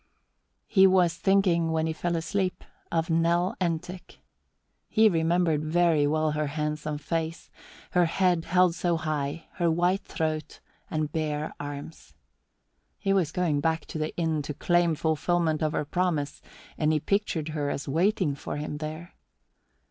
[0.65, 4.17] He was thinking, when he fell asleep, of Nell Entick.
[4.89, 7.51] He remembered very well her handsome face,
[7.91, 10.59] her head held so high, her white throat
[10.89, 12.15] and bare arms.
[12.97, 16.41] He was going back to the inn to claim fulfillment of her promise
[16.79, 19.13] and he pictured her as waiting for him there.